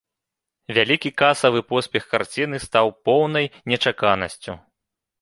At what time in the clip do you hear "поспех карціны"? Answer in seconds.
1.75-2.57